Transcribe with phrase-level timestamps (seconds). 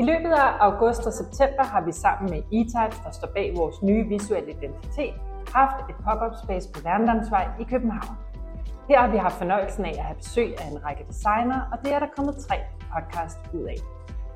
[0.00, 2.64] I løbet af august og september har vi sammen med e
[3.04, 5.14] der står bag vores nye visuelle identitet,
[5.54, 8.16] haft et pop-up space på Værendamsvej i København.
[8.88, 11.92] Her har vi haft fornøjelsen af at have besøg af en række designer, og det
[11.92, 12.56] er der kommet tre
[12.94, 13.76] podcast ud af.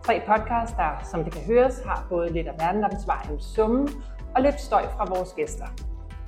[0.03, 3.89] Tre podcast, der, som det kan høres, har både lidt af Værendamsvejens summe
[4.35, 5.67] og lidt støj fra vores gæster.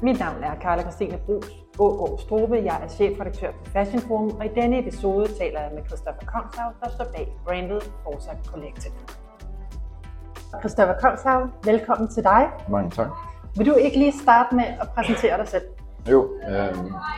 [0.02, 1.48] Mit navn er Karla Christine Brugs
[1.78, 2.56] Ågaard Strobe.
[2.64, 6.72] Jeg er chefredaktør på Fashion Forum, og i denne episode taler jeg med Christoffer Kongshav,
[6.82, 8.92] der står bag brandet Forza Collective.
[10.60, 12.50] Christoffer Kongshav, velkommen til dig.
[12.70, 13.08] Mange tak.
[13.56, 15.62] Vil du ikke lige starte med at præsentere dig selv?
[16.10, 16.70] Jo, øh, jeg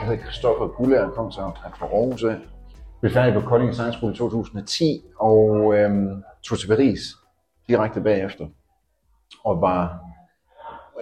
[0.02, 2.37] hedder Christoffer Gullager Kongshav, er fra Aarhus af.
[3.01, 5.91] Blev færdig på Kolding Science School i 2010 og øh,
[6.42, 7.01] tog til Paris
[7.69, 8.47] direkte bagefter.
[9.45, 10.00] Og var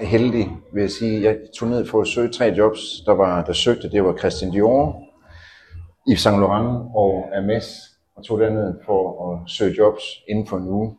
[0.01, 1.23] heldig, vil jeg sige.
[1.23, 3.91] Jeg tog ned for at søge tre jobs, der, var, der søgte.
[3.91, 5.03] Det var Christian Dior,
[6.09, 7.67] Yves Saint Laurent og Hermes.
[8.17, 10.97] Og tog derned for at søge jobs inden for en uge.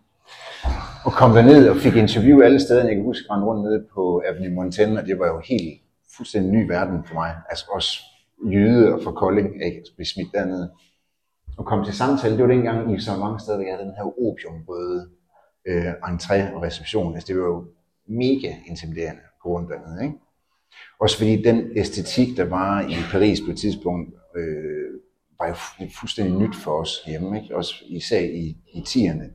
[1.07, 2.87] Og kom derned og fik interview alle steder.
[2.87, 5.81] Jeg kan huske, at rundt nede på Avenue Montaigne, og det var jo helt
[6.17, 7.35] fuldstændig ny verden for mig.
[7.49, 7.99] Altså også
[8.51, 9.77] jyde og for Kolding, ikke?
[9.77, 10.71] at blive smidt dernede.
[11.57, 14.07] Og kom til samtale, det var dengang i så mange steder, jeg havde den her
[14.27, 15.09] opiumrøde
[15.67, 17.13] øh, entré og reception.
[17.13, 17.65] Altså det var jo
[18.07, 20.03] mega intimiderende på grund dernede.
[20.03, 20.15] Ikke?
[20.99, 24.89] Også fordi den æstetik, der var i Paris på et tidspunkt, øh,
[25.39, 25.55] var jo
[25.99, 27.41] fuldstændig nyt for os hjemme.
[27.41, 27.55] Ikke?
[27.55, 29.25] Også især i, i 10'erne,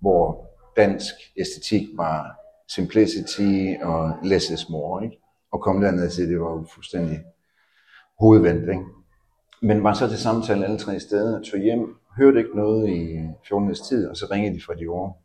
[0.00, 0.47] hvor
[0.78, 5.04] dansk æstetik var simplicity og less is more.
[5.04, 5.18] Ikke?
[5.52, 7.18] Og kom derned til, det var jo fuldstændig
[8.20, 8.68] hovedvendt.
[8.68, 8.84] Ikke?
[9.62, 13.18] Men var så til samtale alle tre steder, tog hjem, hørte ikke noget i
[13.48, 15.22] 14 tid, og så ringede de fra de år.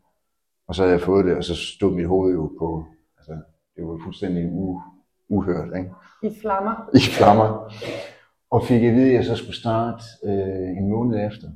[0.68, 2.86] Og så havde jeg fået det, og så stod mit hoved jo på,
[3.18, 3.32] altså
[3.76, 4.82] det var fuldstændig u,
[5.28, 5.68] uhørt.
[5.78, 5.90] Ikke?
[6.22, 6.90] I flammer.
[6.94, 7.72] I flammer.
[8.50, 11.48] Og fik at vide, at jeg så skulle starte øh, en måned efter.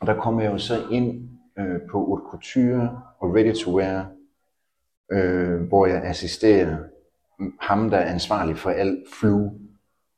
[0.00, 4.12] Og der kom jeg jo så ind øh, på haute couture og ready to wear,
[5.12, 6.76] øh, hvor jeg assisterer
[7.60, 9.50] ham, der er ansvarlig for alt flu.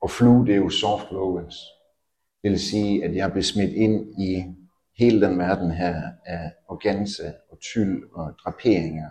[0.03, 1.45] Og flu, det er jo soft woven.
[2.43, 4.45] Det vil sige, at jeg blev smidt ind i
[4.99, 9.11] hele den verden her af organza og tyld og draperinger.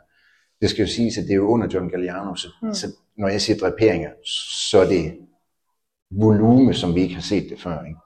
[0.62, 2.74] Det skal jo siges, at det er jo under John Galliano, så, mm.
[2.74, 4.10] så når jeg siger draperinger,
[4.70, 5.18] så er det
[6.12, 7.84] volume, som vi ikke har set det før.
[7.84, 8.00] Ikke?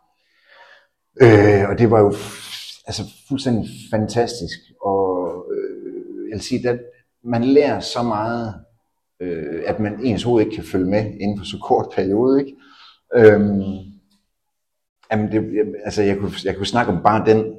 [1.22, 2.14] Øh, og det var jo
[2.88, 4.59] altså fuldstændig fantastisk.
[4.81, 6.79] Og øh, jeg vil sige, at
[7.23, 8.53] man lærer så meget,
[9.19, 12.40] øh, at man ens hoved ikke kan følge med inden for så kort periode.
[12.40, 12.56] Ikke?
[13.16, 13.62] Øhm,
[15.12, 17.56] jamen det, altså jeg, kunne, jeg kunne snakke om bare den,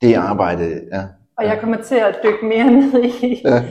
[0.00, 0.88] det arbejde.
[0.92, 1.04] Ja.
[1.38, 3.64] Og jeg kommer til at dykke mere ned i, ja.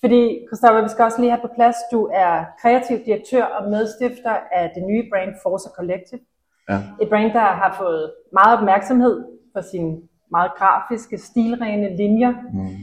[0.00, 4.36] Fordi, Christoffer, vi skal også lige have på plads, du er kreativ direktør og medstifter
[4.52, 6.20] af det nye brand Forza Collective.
[6.68, 6.78] Ja.
[7.02, 12.76] Et brand, der har fået meget opmærksomhed for sin meget grafiske, stilrene linjer, mm.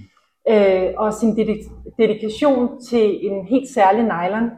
[0.54, 4.50] øh, og sin dedik- dedikation til en helt særlig nylon,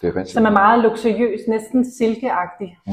[0.00, 0.28] det er rigtigt.
[0.28, 2.78] som er meget luksuriøs, næsten silkeagtig.
[2.86, 2.92] Mm.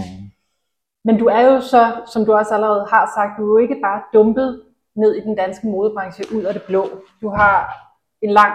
[1.05, 3.81] Men du er jo så, som du også allerede har sagt, du er jo ikke
[3.83, 4.61] bare dumpet
[4.95, 6.89] ned i den danske modebranche ud af det blå.
[7.21, 7.73] Du har
[8.21, 8.53] en lang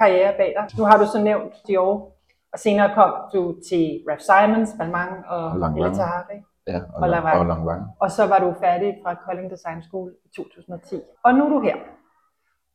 [0.00, 0.78] karriere bag dig.
[0.78, 2.12] Nu har du så nævnt Dior,
[2.52, 6.36] og senere kom du til Raf Simons, Balmain og, og El Tahari.
[6.66, 7.38] Ja, og, og, Langvang.
[7.38, 7.82] og Langvang.
[8.00, 11.00] Og så var du færdig fra Kolding Design School i 2010.
[11.24, 11.76] Og nu er du her.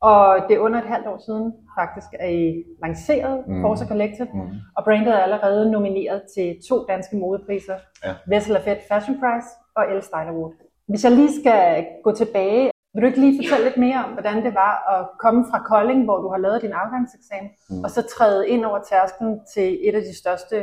[0.00, 3.62] Og det er under et halvt år siden faktisk, at I lanceret mm.
[3.62, 4.50] Forza Collective, mm.
[4.76, 7.76] og brandet er allerede nomineret til to danske modepriser.
[8.04, 8.14] Ja.
[8.26, 10.52] Vessel Lafette Fashion Prize og Elle Style Award.
[10.88, 14.44] Hvis jeg lige skal gå tilbage, vil du ikke lige fortælle lidt mere om, hvordan
[14.44, 17.84] det var at komme fra Kolding, hvor du har lavet din afgangseksamen, mm.
[17.84, 20.56] og så træde ind over tærsklen til et af de største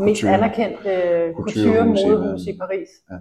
[0.00, 0.36] og mest couture.
[0.36, 0.90] anerkendte
[1.36, 2.88] couture-modehus i Paris?
[3.10, 3.16] Ja.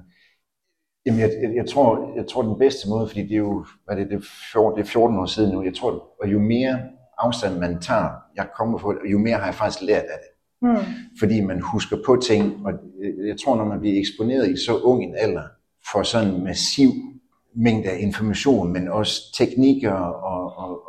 [1.06, 3.96] Jamen, jeg, jeg, jeg, tror, jeg tror den bedste måde, fordi det er jo hvad
[3.96, 5.92] det, det, er 14, det er 14 år siden nu, jeg tror,
[6.24, 6.80] at jo mere
[7.18, 10.32] afstand man tager, jeg kommer på, jo mere har jeg faktisk lært af det.
[10.62, 10.76] Mm.
[11.20, 12.74] Fordi man husker på ting, og
[13.28, 15.48] jeg tror, når man bliver eksponeret i så ung en alder,
[15.92, 16.90] for sådan en massiv
[17.56, 19.94] mængde af information, men også teknikker
[20.32, 20.89] og, og,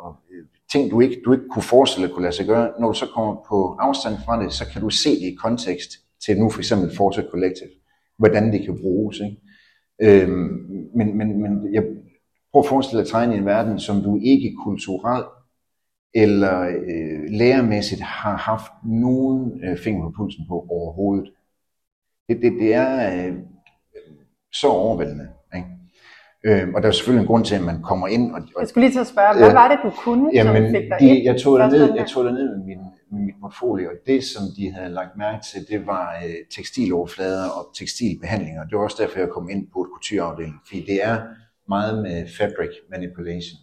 [0.71, 2.73] ting, du ikke, du ikke kunne forestille dig kunne lade sig gøre.
[2.79, 5.91] Når du så kommer på afstand fra det, så kan du se det i kontekst
[6.25, 7.69] til nu for eksempel Forza Collective,
[8.17, 9.19] hvordan det kan bruges.
[9.19, 9.37] Ikke?
[10.01, 11.83] Øhm, men, men, men jeg
[12.51, 15.27] prøver at forestille dig at tegne en verden, som du ikke kulturelt
[16.13, 21.33] eller øh, lærermæssigt har haft nogen øh, finger på pulsen på overhovedet.
[22.29, 23.37] Det, det, det er øh,
[24.53, 25.29] så overvældende.
[26.45, 26.61] Ikke?
[26.61, 28.31] Øh, og der er selvfølgelig en grund til, at man kommer ind.
[28.31, 30.63] Og, og, jeg skulle lige til at spørge, hvad øh, var det, du kunne, jamen,
[30.63, 32.79] som fik dig de, Jeg tog ned, jeg tog ned med, min,
[33.11, 37.49] med mit portfolio, og det, som de havde lagt mærke til, det var øh, tekstiloverflader
[37.49, 38.63] og tekstilbehandlinger.
[38.63, 41.17] Det var også derfor, jeg kom ind på et coutureafdeling, fordi det er
[41.67, 43.59] meget med fabric manipulation.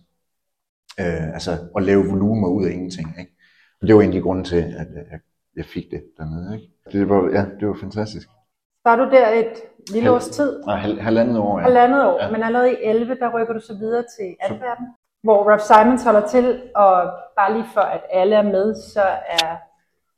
[1.01, 3.09] Øh, altså at lave volumer ud af ingenting.
[3.19, 3.33] Ikke?
[3.81, 5.21] Og det var en af de grunde til, at jeg,
[5.57, 6.55] jeg fik det dernede.
[6.55, 6.69] Ikke?
[6.93, 8.29] Det var, ja, det var fantastisk.
[8.89, 9.53] Var du der et
[9.95, 10.63] lille års tid?
[10.67, 11.59] Nej, hal, halvandet år.
[11.59, 11.65] Ja.
[11.65, 12.31] Halvandet år, Ja.
[12.31, 14.87] men allerede i 11, der rykker du så videre til Antwerpen,
[15.23, 16.47] hvor Ralph Simons holder til,
[16.77, 16.95] og
[17.39, 19.03] bare lige for at alle er med, så
[19.41, 19.49] er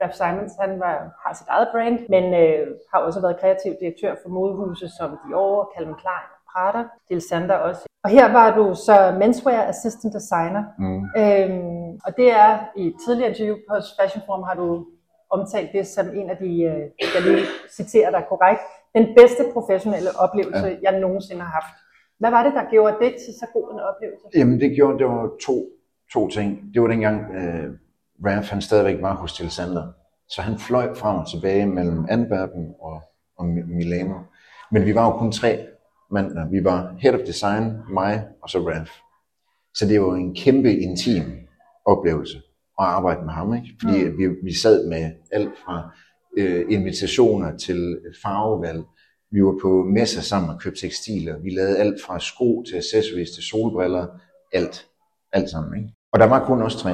[0.03, 0.97] Ralph Simons, han var,
[1.27, 5.73] har sit eget brand, men øh, har også været kreativ direktør for modehuse som Dior,
[5.77, 7.83] Calvin Klein, Prada, Dil Sander også.
[8.05, 11.03] Og her var du så menswear assistant designer, Mm.
[11.21, 14.87] Øhm, og det er i et tidligere interview på Fashion Forum har du
[15.31, 16.83] omtalt det som en af de, øh,
[17.15, 17.45] jeg lige
[17.77, 18.61] citerer dig korrekt,
[18.95, 20.77] den bedste professionelle oplevelse, ja.
[20.83, 21.75] jeg nogensinde har haft.
[22.19, 24.25] Hvad var det, der gjorde det til så god en oplevelse?
[24.35, 25.55] Jamen det gjorde, det var to,
[26.13, 26.75] to ting.
[26.75, 27.71] Det var dengang, øh,
[28.27, 29.93] Ralph han stadigvæk var hos Til Sander.
[30.29, 33.03] Så han fløj frem og tilbage mellem Antwerpen og,
[33.39, 34.15] og Mi- Milano.
[34.73, 35.67] Men vi var jo kun tre
[36.11, 36.51] mand.
[36.51, 38.93] Vi var Head of Design, mig og så Ralph.
[39.75, 41.23] Så det var en kæmpe intim
[41.87, 42.43] oplevelse
[42.81, 43.55] at arbejde med ham.
[43.55, 43.69] Ikke?
[43.81, 44.19] Fordi mm.
[44.19, 45.95] vi, vi sad med alt fra
[46.39, 48.83] øh, invitationer til farvevalg.
[49.33, 51.39] Vi var på messer sammen og købte tekstiler.
[51.39, 54.07] Vi lavede alt fra sko til accessories til solbriller.
[54.53, 54.87] Alt.
[55.33, 55.79] Alt sammen.
[55.79, 55.95] Ikke?
[56.13, 56.91] Og der var kun os tre.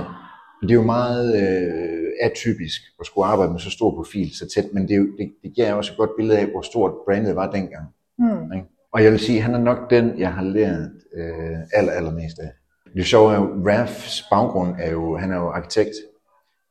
[0.63, 4.65] Det er jo meget øh, atypisk at skulle arbejde med så stor profil så tæt,
[4.73, 7.37] men det, er jo, det, det giver også et godt billede af, hvor stort brandet
[7.37, 7.87] var dengang.
[8.19, 8.53] Hmm.
[8.53, 8.67] Ikke?
[8.93, 12.39] Og jeg vil sige, at han er nok den, jeg har lært øh, aller, allermest
[12.39, 12.51] af.
[12.95, 15.95] Det sjove er jo, Rafs baggrund er jo, han er jo arkitekt,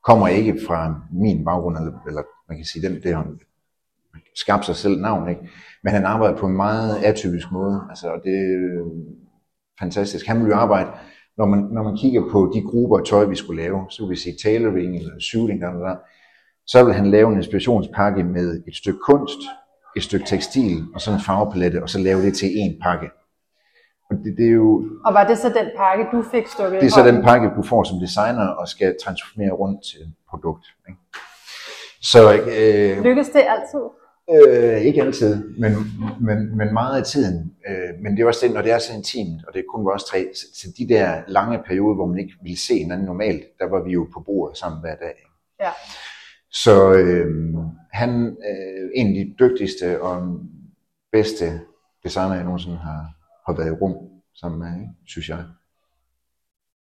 [0.04, 3.40] kommer ikke fra min baggrund, eller, eller man kan sige, den, det har han
[4.36, 5.42] skabt sig selv navn, ikke?
[5.84, 8.84] Men han arbejder på en meget atypisk måde, altså, og det er
[9.80, 10.28] fantastisk.
[10.28, 10.90] Han vil jo arbejde,
[11.38, 14.10] når man, når man kigger på de grupper af tøj, vi skulle lave, så vil
[14.10, 15.96] vi sige tailoring eller shooting, der, der, der,
[16.68, 19.40] så vil han lave en inspirationspakke med et stykke kunst,
[19.96, 23.10] et stykke tekstil og sådan en farvepalette, og så lave det til en pakke.
[24.10, 26.88] Og det, det er jo Og var det så den pakke, du fik stukket det
[26.88, 30.66] er så den pakke, du får som designer og skal transformere rundt til et produkt.
[30.90, 31.00] Ikke?
[32.02, 33.86] Så øh, Lykkedes det altid?
[34.32, 35.72] øh, ikke altid, men,
[36.22, 37.54] men, men meget af tiden.
[37.68, 40.04] Øh, men det er også det, når det er så intimt, og det kun vores
[40.04, 43.70] tre, så, så de der lange perioder, hvor man ikke ville se hinanden normalt, der
[43.70, 45.16] var vi jo på bordet sammen hver dag.
[45.60, 45.72] Ja.
[46.52, 47.28] Så øh,
[47.92, 50.40] han er øh, en af de dygtigste og
[51.12, 51.60] bedste
[52.04, 53.15] designer, jeg nogensinde har,
[53.48, 53.96] har været i rum
[54.36, 54.92] sammen med, ikke?
[55.06, 55.44] synes jeg.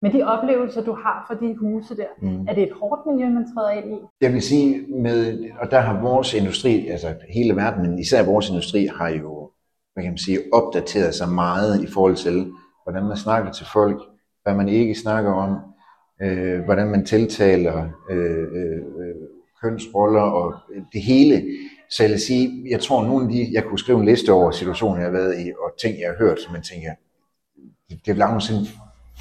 [0.02, 2.48] Men de oplevelser, du har for de huse der, Mm.
[2.48, 3.98] er det et hårdt miljø, man træder ind i?
[4.22, 8.50] Jeg vil sige, med, og der har vores industri, altså hele verden, men især vores
[8.50, 9.52] industri, har jo,
[9.94, 12.52] hvad kan man sige, opdateret sig meget i forhold til,
[12.84, 14.02] hvordan man snakker til folk,
[14.44, 15.58] hvad man ikke snakker om,
[16.22, 19.16] øh, hvordan man tiltaler øh, øh, øh,
[19.62, 20.54] kønsroller og
[20.94, 21.44] det hele.
[21.92, 24.52] Så jeg vil sige, jeg tror, nogle af de, jeg kunne skrive en liste over
[24.52, 26.92] situationer, jeg har været i, og ting, jeg har hørt, som man tænker,
[27.90, 28.66] det, det vil aldrig nogensinde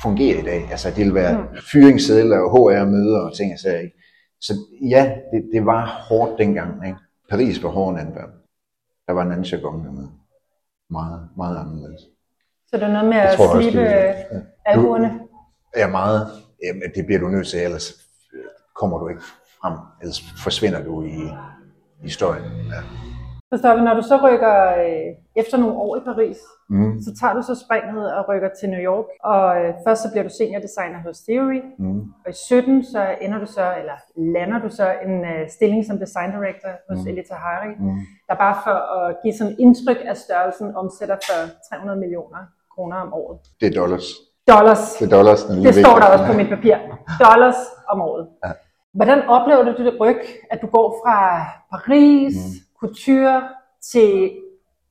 [0.02, 0.68] fungere i dag.
[0.70, 3.96] Altså, det vil være fyringssedler og HR-møder og ting, jeg sagde, ikke?
[4.40, 4.54] Så
[4.90, 6.86] ja, det, det var hårdt dengang.
[6.86, 6.98] Ikke?
[7.30, 8.34] Paris var hårdere end Antwerpen.
[9.06, 10.10] Der var en anden jargon dernede.
[10.90, 12.00] Meget, meget anderledes.
[12.68, 15.20] Så det er noget med Jeg at tror er- øh, albuerne?
[15.76, 16.26] Ja, meget.
[16.64, 17.92] Jamen, det bliver du nødt til, ellers
[18.74, 19.22] kommer du ikke
[19.60, 19.78] frem.
[20.00, 21.16] Ellers forsvinder du i
[22.02, 22.44] historien.
[22.74, 22.80] Ja.
[23.52, 26.38] Forstår når du så rykker øh, efter nogle år i Paris,
[26.72, 27.02] Mm.
[27.06, 29.04] så tager du så springet og rykker til New York.
[29.32, 32.00] Og øh, først så bliver du senior designer hos Theory, Mm.
[32.24, 33.96] og i 17 så ender du så, eller
[34.36, 37.08] lander du så en øh, stilling som design director hos mm.
[37.10, 37.98] Elita Hari, Mm.
[38.28, 41.38] der bare for at give sådan indtryk af størrelsen omsætter for
[41.70, 42.40] 300 millioner
[42.74, 43.38] kroner om året.
[43.60, 44.06] Det er dollars.
[44.52, 44.82] Dollars.
[44.98, 45.40] Det er dollars.
[45.44, 46.76] Det står der også på mit papir.
[47.26, 47.60] Dollars
[47.92, 48.24] om året.
[48.44, 48.52] Ja.
[48.94, 50.20] Hvordan oplever du det ryg,
[50.50, 52.78] at du går fra Paris, mm.
[52.80, 53.48] couture,
[53.92, 54.30] til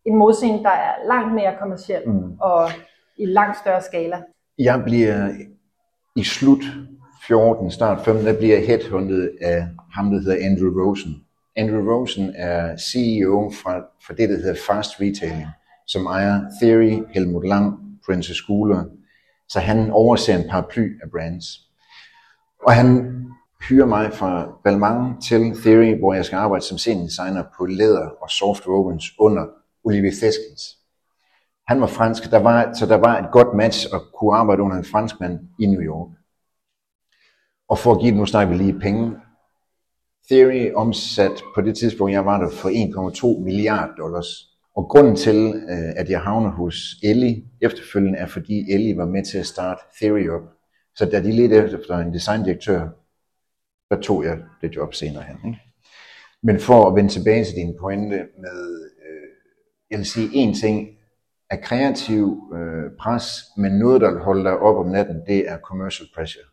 [0.06, 2.38] en modscene, der er langt mere kommerciel Mm.
[2.42, 2.70] og
[3.18, 4.22] i langt større skala?
[4.60, 5.30] Jeg bliver
[6.16, 6.64] i slut
[7.28, 11.24] 14, start 15, der bliver jeg headhunted af ham, der hedder Andrew Rosen.
[11.56, 15.48] Andrew Rosen er CEO fra, fra det, der hedder Fast Retailing,
[15.88, 18.84] som ejer Theory, Helmut Lang, Princess Cooler.
[19.50, 21.46] Så han overser en paraply af brands.
[22.68, 23.16] Og han
[23.68, 28.10] hyre mig fra Balmain til Theory, hvor jeg skal arbejde som senior designer på læder
[28.22, 29.46] og soft wovens under
[29.84, 30.62] Olivier Feskens.
[31.68, 34.78] Han var fransk, der var, så der var et godt match at kunne arbejde under
[34.78, 36.10] en franskmand i New York.
[37.70, 39.16] Og for at give det, nu snakker vi lige penge.
[40.32, 44.28] Theory omsat på det tidspunkt, jeg var der for 1,2 milliarder dollars.
[44.76, 49.24] Og grunden til, øh, at jeg havner hos Ellie efterfølgende, er fordi Ellie var med
[49.26, 50.42] til at starte Theory op.
[50.96, 52.90] Så da de ledte efter en designdirektør,
[53.90, 55.38] der tog jeg det job senere hen.
[55.46, 55.60] Ikke?
[56.44, 59.28] Men for at vende tilbage til din pointe med, øh,
[59.92, 61.00] jeg vil sige en ting,
[61.50, 63.24] af kreativ øh, pres,
[63.58, 66.44] men noget, der holder dig op om natten, det er commercial pressure.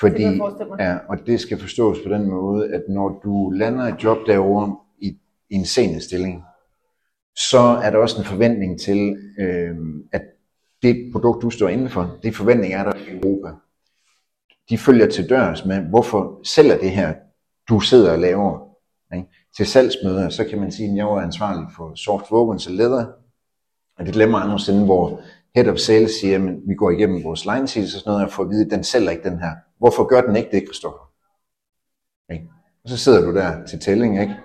[0.00, 0.40] Fordi, Det
[0.78, 4.76] ja, og det skal forstås på den måde, at når du lander et job derovre
[4.98, 5.18] i,
[5.50, 6.42] i en senior-stilling,
[7.36, 9.76] så er der også en forventning til, øh,
[10.12, 10.22] at
[10.82, 13.48] det produkt, du står indenfor, det forventning er der i Europa.
[14.72, 17.14] De følger til dørs med, hvorfor sælger det her,
[17.68, 18.68] du sidder og laver.
[19.14, 19.28] Ikke?
[19.56, 23.06] Til salgsmøder, så kan man sige, at jeg var ansvarlig for soft vågens og leather,
[23.98, 25.20] og det glemmer jeg nogensinde, hvor
[25.54, 28.32] head of sales siger, at vi går igennem vores line sheets og sådan noget, og
[28.32, 29.52] får at vide, at den sælger ikke den her.
[29.78, 31.12] Hvorfor gør den ikke det, Christoffer?
[32.32, 32.48] Ikke?
[32.84, 34.36] Og så sidder du der til tælling, ikke?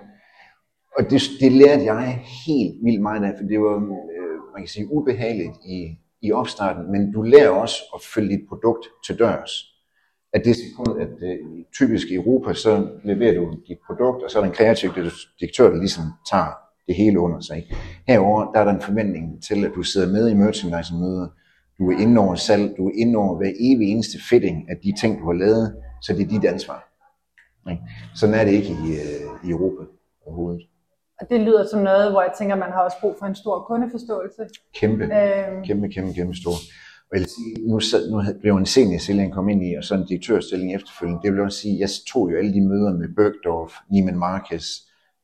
[0.98, 4.68] Og det, det lærte jeg helt vildt meget af, for det var, øh, man kan
[4.68, 9.77] sige, ubehageligt i, i opstarten, men du lærer også at følge dit produkt til dørs.
[10.32, 11.38] At det sekund, at øh,
[11.74, 14.90] typisk i Europa, så leverer du dit produkt, og så er der en kreativ
[15.40, 16.52] direktør, der ligesom tager
[16.86, 17.66] det hele under sig.
[18.08, 21.28] Herover der er der en forventning til, at du sidder med i merchandising-møder,
[21.78, 24.92] du er inde over salg, du er inde over hver evig eneste fitting af de
[25.00, 26.84] ting, du har lavet, så det er dit ansvar.
[27.70, 27.82] Ikke?
[28.14, 29.82] Sådan er det ikke i, øh, i Europa
[30.26, 30.62] overhovedet.
[31.20, 33.64] Og det lyder som noget, hvor jeg tænker, man har også brug for en stor
[33.68, 34.42] kundeforståelse.
[34.74, 36.56] Kæmpe, Øhm, kæmpe, kæmpe, kæmpe stor.
[37.10, 39.84] Og jeg vil sige, nu, sad, nu blev en seniorstilling, jeg kom ind i, og
[39.84, 41.22] så en direktørstilling efterfølgende.
[41.22, 44.66] Det vil også sige, jeg tog jo alle de møder med Bergdorf, Neiman Marcus,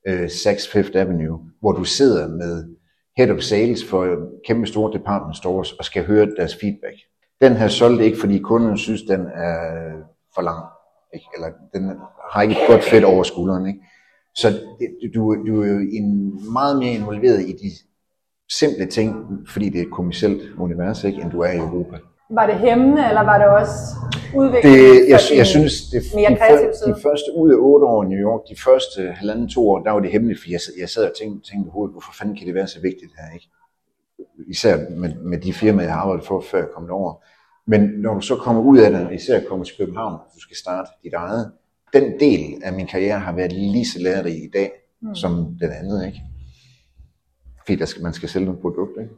[0.06, 2.64] øh, Saks Fifth Avenue, hvor du sidder med
[3.16, 6.96] head of sales for øh, kæmpe store department stores og skal høre deres feedback.
[7.40, 9.58] Den her solgte ikke, fordi kunden synes, den er
[10.34, 10.64] for lang.
[11.14, 11.26] Ikke?
[11.34, 11.82] Eller den
[12.32, 13.66] har ikke et godt fedt over skulderen.
[13.66, 13.80] Ikke?
[14.34, 14.48] Så
[15.14, 17.70] du, du er jo en, meget mere involveret i de
[18.52, 19.14] simple ting,
[19.48, 21.96] fordi det er et kommercielt univers, ikke, end du er i Europa.
[22.30, 23.74] var det hæmmende, eller var det også
[24.36, 24.78] udviklende?
[24.78, 28.04] Det, jeg, for jeg synes, det, mere de, før, de første ud af otte år
[28.04, 30.74] i New York, de første halvanden to år, der var det hemmeligt, fordi jeg, sad-
[30.80, 33.34] jeg sad og tænkte, tænkte i hovedet, hvorfor fanden kan det være så vigtigt her,
[33.34, 33.48] ikke?
[34.48, 37.14] Især med, med de firmaer, jeg har arbejdet for, før jeg kom derover.
[37.66, 40.90] Men når du så kommer ud af det, især kommer til København, du skal starte
[41.04, 41.52] dit eget,
[41.92, 44.70] den del af min karriere har været lige så lærerig i dag,
[45.02, 45.14] mm.
[45.14, 46.20] som den anden, ikke?
[47.64, 49.14] Fordi der skal, man skal sælge noget produkt, ikke?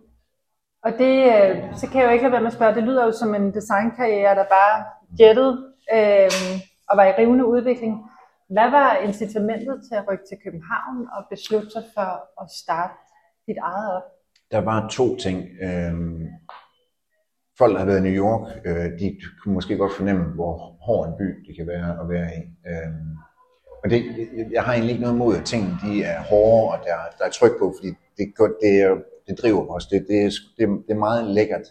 [0.82, 3.04] Og det, øh, så kan jeg jo ikke lade være med at spørge, det lyder
[3.04, 4.84] jo som en designkarriere, der bare
[5.20, 5.52] jettede
[5.94, 6.30] øh,
[6.88, 8.10] og var i rivende udvikling.
[8.50, 12.10] Hvad var incitamentet til at rykke til København og beslutte sig for
[12.42, 12.94] at starte
[13.46, 14.02] dit eget op?
[14.50, 15.38] Der var to ting.
[15.62, 16.26] Øhm,
[17.58, 21.08] folk, der har været i New York, øh, de kunne måske godt fornemme, hvor hård
[21.08, 22.40] en by det kan være at være i.
[22.70, 23.16] Øhm,
[23.86, 24.04] og det,
[24.52, 27.30] jeg- har egentlig ikke noget imod, at tingene de er hårde, og der, der er
[27.30, 29.86] tryk på, fordi det, det, det driver os.
[29.86, 31.62] Det, det, er, det, det er meget lækkert.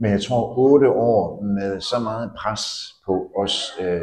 [0.00, 2.62] Men jeg tror, otte år med så meget pres
[3.06, 4.00] på os, øh,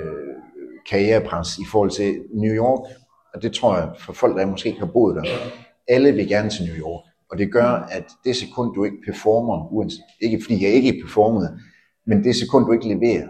[0.89, 2.79] karrierepres i forhold til New York,
[3.33, 5.23] og det tror jeg for folk, der måske ikke har boet der,
[5.88, 7.03] alle vil gerne til New York.
[7.31, 11.59] Og det gør, at det sekund, du ikke performer, uanset, ikke fordi jeg ikke performede,
[12.05, 13.27] men det sekund, du ikke leverer,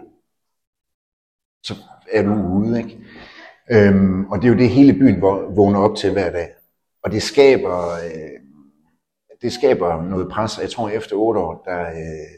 [1.62, 1.74] så
[2.12, 2.98] er du ude, ikke?
[3.72, 6.48] Øhm, og det er jo det hele byen hvor- vågner op til hver dag.
[7.02, 8.40] Og det skaber, øh,
[9.42, 12.34] det skaber noget pres, jeg tror efter otte år, der, øh,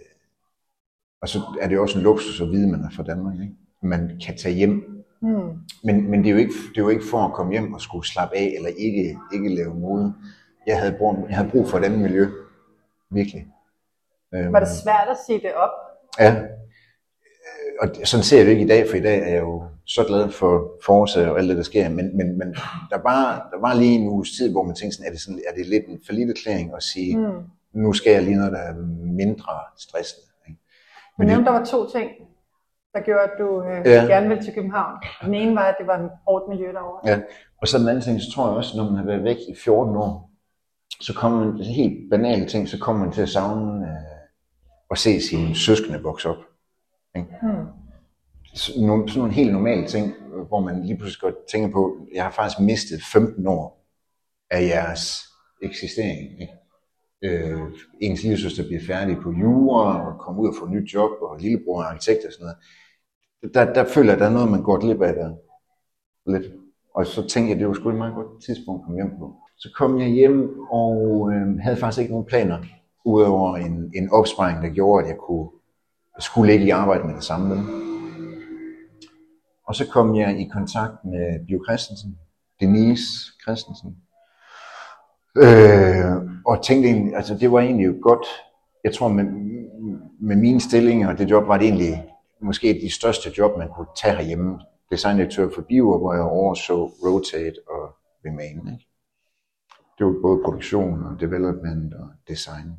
[1.22, 3.54] og så er det jo også en luksus at vide, man er fra Danmark, ikke?
[3.82, 5.50] Man kan tage hjem, Hmm.
[5.84, 7.80] men, men det, er jo ikke, det er jo ikke for at komme hjem og
[7.80, 10.14] skulle slappe af, eller ikke, ikke lave mode.
[10.66, 12.26] Jeg havde, brug, jeg havde brug for et andet miljø.
[13.10, 13.46] Virkelig.
[14.34, 15.70] Øhm, Var det svært at sige det op?
[16.18, 16.34] Ja.
[16.36, 16.46] Øh,
[17.80, 20.04] Og sådan ser jeg det ikke i dag, for i dag er jeg jo så
[20.06, 21.88] glad for Forza og alt det, der sker.
[21.88, 22.48] Men, men, men
[22.90, 25.40] der, var, der var lige en uges tid, hvor man tænkte sådan, er det, sådan,
[25.48, 27.42] er det lidt en forlitterklæring at sige, Hmm.
[27.72, 28.74] nu skal jeg lige noget, der er
[29.22, 30.26] mindre stressende.
[30.48, 30.60] Ikke?
[30.60, 32.10] Du Men det, nævnte, der var to ting,
[32.94, 34.04] der gjorde, at du øh, Ja.
[34.14, 34.94] gerne ville til København.
[35.24, 37.00] Den ene var, at det var en hårdt miljø derovre.
[37.10, 37.20] Ja,
[37.60, 39.54] og så den anden ting, så tror jeg også, når man har været væk i
[39.64, 40.30] 14 år,
[41.00, 43.92] så kommer man, er helt banale ting, så kommer man til at savne øh,
[44.90, 46.36] at se sine søskende vokse op.
[47.16, 47.28] Ikke?
[47.42, 47.66] Hmm.
[48.56, 48.86] Så sådan
[49.16, 52.60] nogle helt normale ting, øh, hvor man lige pludselig godt tænker på, jeg har faktisk
[52.60, 53.86] mistet 15 år
[54.50, 55.22] af jeres
[55.62, 56.40] eksistering.
[56.40, 56.52] Ikke?
[57.22, 57.60] Øh,
[58.00, 61.38] ens lillesøster bliver færdig på jura, og kommer ud og får et nyt job, og
[61.40, 63.54] lillebror er arkitekt og sådan noget.
[63.54, 65.34] Der, der føler jeg, at der er noget, man går glip af der.
[66.30, 66.52] Lidt.
[66.94, 69.34] Og så tænkte jeg, det var sgu et meget godt tidspunkt at komme hjem på.
[69.56, 72.58] Så kom jeg hjem og øh, havde faktisk ikke nogen planer,
[73.04, 75.48] udover en, en opsparing, der gjorde, at jeg kunne,
[76.18, 77.85] skulle ikke i arbejde med det samme.
[79.66, 82.18] Og så kom jeg i kontakt med Bio Christensen,
[82.60, 83.06] Denise
[83.42, 83.96] Christensen,
[85.36, 88.26] øh, og tænkte egentlig, altså det var egentlig jo godt,
[88.84, 89.24] jeg tror med,
[90.20, 92.04] med mine stillinger og det job var det egentlig
[92.40, 94.58] måske de største job, man kunne tage herhjemme.
[94.90, 98.72] Designdirektør for Bio, hvor jeg overså Rotate og Remain.
[98.72, 98.86] Ikke?
[99.98, 102.76] Det var både produktion og development og design.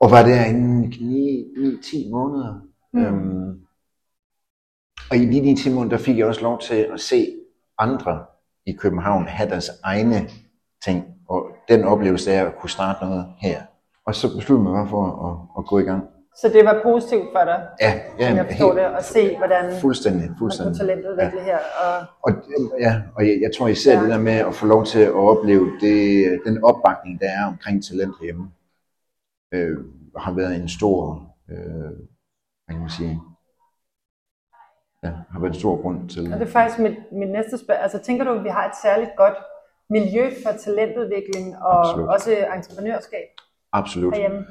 [0.00, 1.44] Og var derinde i
[1.82, 2.60] 9-10 måneder.
[2.92, 3.00] Mm.
[3.00, 3.60] Øhm,
[5.10, 7.34] og i de 9-10 måneder, der fik jeg også lov til at se
[7.78, 8.24] andre
[8.66, 10.28] i København have deres egne
[10.84, 11.04] ting.
[11.28, 13.62] Og den oplevelse af at kunne starte noget her.
[14.06, 16.04] Og så besluttede jeg mig for at, at gå i gang.
[16.36, 20.20] Så det var positivt for dig, Ja, ja jeg forstår det, at se, hvordan fuldstændig,
[20.20, 20.76] man kunne fuldstændig.
[20.76, 21.58] talentudvikle her.
[21.84, 22.32] Og, Og,
[22.80, 24.00] ja, og jeg, jeg tror især Ja.
[24.02, 27.84] det der med at få lov til at opleve det, den opbakning, der er omkring
[27.84, 28.50] talent hjemme,
[29.54, 29.76] øh,
[30.16, 31.56] har været en stor, øh,
[32.64, 33.20] hvad kan man sige,
[35.02, 36.32] ja, har været en stor grund til.
[36.32, 37.82] og det er faktisk mit, mit næste spørgsmål.
[37.82, 39.34] Altså, tænker du, at vi har et særligt godt
[39.90, 42.08] miljø for talentudvikling og Absolut.
[42.08, 43.26] også entreprenørskab
[43.72, 44.14] Absolut.
[44.14, 44.46] herhjemme?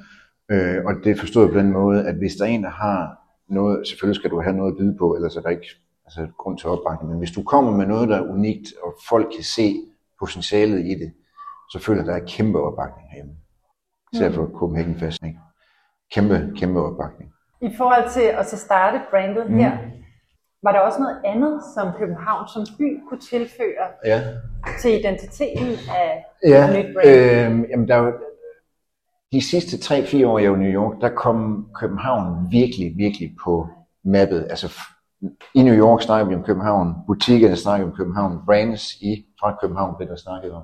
[0.52, 3.20] Øh, og det er forstået på den måde, at hvis der er en, der har
[3.50, 5.68] noget, selvfølgelig skal du have noget at byde på, ellers er der ikke
[6.06, 9.28] altså, grund til opbakning, men hvis du kommer med noget, der er unikt, og folk
[9.36, 9.76] kan se
[10.20, 11.14] potentialet i det,
[11.72, 13.34] så føler jeg, der er kæmpe opbakning herhjemme.
[14.14, 15.24] Især for Copenhagen Fest.
[15.24, 15.40] Ikke?
[16.14, 17.34] Kæmpe, kæmpe opbakning.
[17.62, 19.58] I forhold til at så starte brandet Mm.
[19.58, 19.78] her,
[20.68, 24.20] var der også noget andet, som København som by kunne tilføre Ja,
[24.82, 25.68] til identiteten
[26.02, 27.64] af ja nyt brand?
[27.64, 28.14] øh, jamen der er jo,
[29.32, 33.68] de sidste 3-4 år jeg var i New York, der kom København virkelig, virkelig på
[34.06, 34.48] mappet.
[34.50, 34.68] Altså
[35.56, 39.96] i New York snakker vi om København, butikkerne snakker om København, brands i fra København
[39.98, 40.64] blev der snakket om.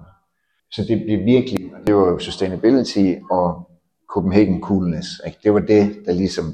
[0.71, 3.69] Så det blev virkelig, det var jo sustainability og
[4.13, 5.07] Copenhagen coolness.
[5.25, 5.37] Ikke?
[5.43, 6.45] Det var det, der ligesom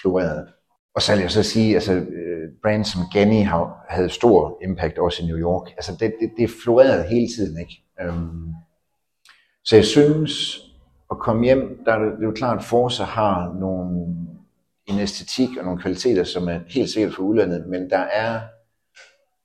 [0.00, 0.46] florerede.
[0.94, 2.31] Og så vil jeg så sige, altså øh,
[2.62, 3.46] brands som Ganni
[3.88, 5.70] havde stor impact også i New York.
[5.70, 7.82] Altså det, det, det florerede hele tiden, ikke?
[8.00, 8.54] Øhm,
[9.64, 10.60] så jeg synes,
[11.10, 14.16] at komme hjem, der er det, det er jo klart, at Forza har nogle,
[14.86, 18.40] en æstetik og nogle kvaliteter, som er helt sikkert for udlandet, men der er,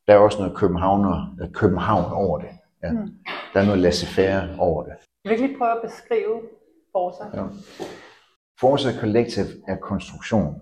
[0.08, 2.50] der er også noget københavner, øh, København over det.
[2.84, 2.92] Ja.
[2.92, 3.10] Mm.
[3.54, 4.94] Der er noget laissez-faire over det.
[5.24, 6.42] Jeg vil lige prøve at beskrive
[6.92, 7.24] Forza.
[7.34, 7.44] Ja.
[8.60, 10.62] Forza Collective er konstruktion.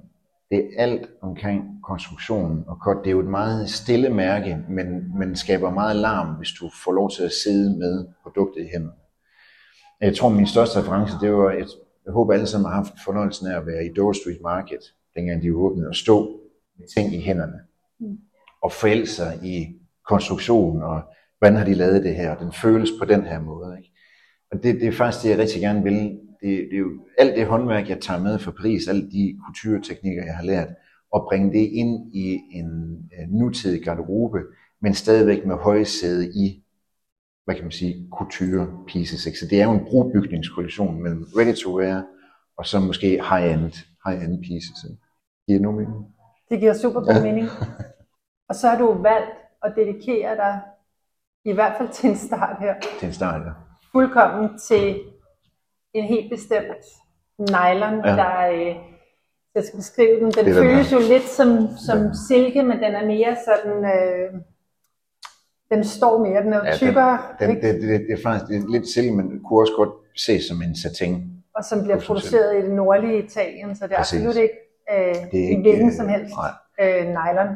[0.50, 2.98] Det er alt omkring konstruktionen og kort.
[3.04, 6.92] Det er jo et meget stille mærke, men, men skaber meget larm, hvis du får
[6.92, 8.98] lov til at sidde med produktet i hænderne.
[10.02, 11.66] Jeg tror, min største reference, det var, jeg,
[12.06, 14.80] jeg håber alle sammen har haft fornøjelsen af at være i Dover Street Market,
[15.16, 16.40] dengang de åbnede, og stå
[16.80, 17.60] med ting i hænderne.
[18.00, 18.18] Mm.
[18.64, 19.66] Og forælde sig i
[20.08, 21.02] konstruktionen, og
[21.40, 23.78] hvordan har de lavet det her, og den føles på den her måde.
[23.78, 23.92] Ikke?
[24.52, 26.20] Og det, det er faktisk det, jeg rigtig gerne vil.
[26.46, 30.24] Det, det er jo alt det håndværk, jeg tager med fra Paris, alle de kulturteknikker,
[30.26, 30.68] jeg har lært,
[31.12, 32.70] og bringe det ind i en
[33.20, 34.40] øh, nutidig garderobe,
[34.82, 36.64] men stadigvæk med højsæde i,
[37.46, 39.26] hvad kan man sige, couture pieces.
[39.26, 39.40] Ikke?
[39.40, 42.04] Så det er jo en brobygningskollektion mellem ready to wear,
[42.58, 43.72] og så måske high-end,
[44.08, 44.84] high-end pieces.
[44.90, 45.02] Ikke?
[45.48, 46.06] Giver det nogen mening?
[46.50, 47.24] Det giver super god Ja.
[47.24, 47.48] mening.
[48.50, 49.32] Og så har du valgt
[49.64, 50.62] at dedikere dig,
[51.46, 53.52] i hvert fald til en start her, Til en start, ja.
[53.92, 55.00] fuldkommen til
[56.00, 56.86] en helt bestemt
[57.40, 58.12] nylon, Ja.
[58.22, 58.76] der øh,
[59.56, 60.32] jeg skal beskrive den.
[60.32, 60.98] Den den føles her.
[61.00, 61.48] jo lidt som,
[61.88, 62.10] som Ja.
[62.28, 64.30] silke, men den er mere sådan, øh,
[65.72, 67.62] den står mere, den er jo Ja, den- tykkere, Den, ikke?
[67.68, 70.62] det, det, det, er faktisk det er lidt silke, men kunne også godt ses som
[70.62, 71.32] en satin.
[71.56, 74.14] og som bliver produceret i det nordlige Italien, så det er Præcis.
[74.20, 74.56] absolut ikke
[74.94, 76.52] øh, Det er ikke, hvilken øh, som helst nej.
[77.00, 77.50] øh, nylon.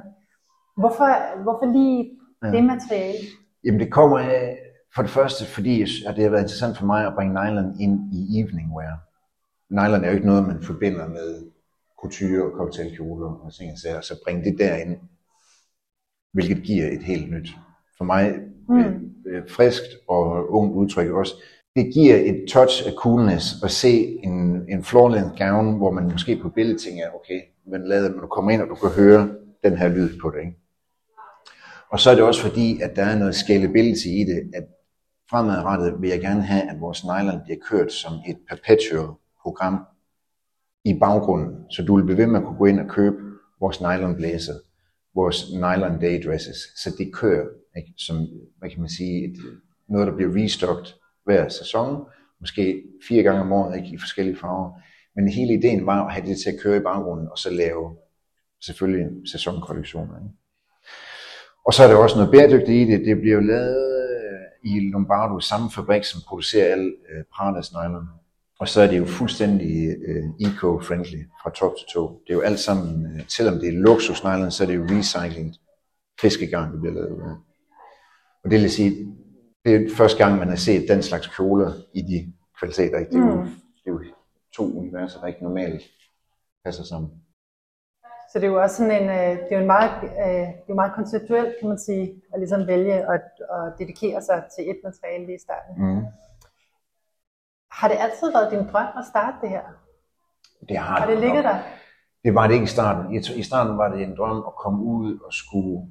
[0.77, 1.09] Hvorfor,
[1.43, 2.09] hvorfor lige
[2.43, 2.47] Ja.
[2.51, 3.17] det materiale?
[3.65, 4.57] Jamen det kommer af,
[4.95, 8.13] for det første, fordi at det har været interessant for mig at bringe nylon ind
[8.13, 8.97] i evening wear.
[9.69, 11.45] Nylon er jo ikke noget, man forbinder med
[12.01, 14.97] couture og cocktailkjoler og ting og sager, så bringe det derind,
[16.33, 17.49] hvilket giver et helt nyt,
[17.97, 18.77] for mig Mm.
[18.77, 21.33] øh, øh, friskt og ungt udtryk også.
[21.75, 26.39] Det giver et touch af coolness at se en, en floor-length gown, hvor man måske
[26.41, 29.29] på billedet tænker, okay, men lad når du kommer ind, og du kan høre
[29.63, 30.39] den her lyd på det.
[30.39, 30.57] Ikke?
[31.89, 34.63] Og så er det også fordi, at der er noget scalability i det, at
[35.29, 39.09] fremadrettet vil jeg gerne have, at vores nylon bliver kørt som et perpetual
[39.41, 39.85] program
[40.85, 43.17] i baggrunden, så du vil blive ved med at kunne gå ind og købe
[43.59, 44.53] vores nylon blazer,
[45.15, 47.93] vores nylon day dresses, så det kører ikke?
[47.97, 48.27] som,
[48.59, 49.37] hvad kan man sige, et,
[49.89, 50.93] noget, der bliver restocked
[51.25, 52.05] hver sæson,
[52.39, 53.95] måske fire gange om året, ikke?
[53.95, 54.71] i forskellige farver.
[55.15, 57.97] Men hele ideen var at have det til at køre i baggrunden, og så lave
[58.61, 60.15] selvfølgelig sæsonkollektioner.
[60.17, 60.35] Ikke?
[61.65, 63.05] Og så er der også noget bæredygtigt i det.
[63.05, 63.98] Det bliver jo lavet
[64.63, 68.07] i Lombardo, samme fabrik, som producerer al øh, Pradas nylon.
[68.59, 72.21] Og så er det jo fuldstændig øh, eco-friendly fra top til to.
[72.27, 74.83] Det er jo alt sammen, øh, selvom det er luksus nylon, så er det jo
[74.89, 75.59] recyclet
[76.21, 77.35] fiskegarn, det bliver lavet af.
[78.43, 79.15] Og det vil sige,
[79.65, 82.99] det er første gang, man har set den slags kjoler i de kvaliteter.
[82.99, 83.11] Ikke?
[83.11, 83.47] Det, er jo, Mm.
[83.83, 83.99] det er jo
[84.55, 85.81] to universer, der ikke normalt
[86.65, 87.11] passer sammen.
[88.31, 90.69] Så det er jo også sådan en, øh, det er jo en meget, øh, det
[90.69, 94.77] er meget konceptuelt, kan man sige, at ligesom vælge at, at dedikere sig til et
[94.83, 95.73] materiale lige i starten.
[95.77, 96.05] Mm.
[97.71, 99.61] Har det altid været din drøm at starte det her?
[100.69, 101.53] Det har Har det ligget nok.
[101.53, 101.59] der?
[102.23, 103.15] Det var det ikke i starten.
[103.15, 105.87] I, starten var det en drøm at komme ud og skulle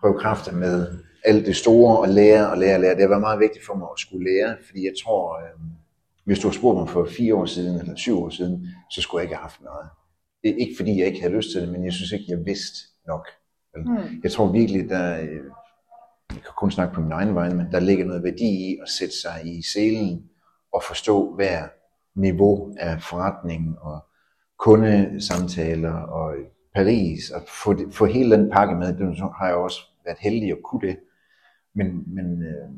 [0.00, 0.86] prøve kræfter med
[1.24, 2.94] alt det store og lære og lære og lære.
[2.94, 5.60] Det har været meget vigtigt for mig at skulle lære, fordi jeg tror, øh,
[6.24, 9.20] hvis du har spurgt mig for fire år siden eller syv år siden, så skulle
[9.20, 9.88] jeg ikke have haft noget.
[10.42, 12.78] Det ikke fordi, jeg ikke havde lyst til det, men jeg synes ikke, jeg vidste
[13.06, 13.26] nok.
[13.76, 14.20] Mm.
[14.22, 15.44] Jeg tror virkelig, der, øh,
[16.30, 18.88] jeg kan kun snakke på min egen vej, men der ligger noget værdi i at
[18.88, 20.30] sætte sig i selen
[20.72, 21.68] og forstå hver
[22.14, 24.00] niveau af forretning og
[24.58, 26.34] kundesamtaler og
[26.74, 28.86] Paris og få, det, få hele den pakke med.
[28.86, 30.98] Det har jeg også været heldig at kunne det.
[31.74, 32.68] Men, men, øh,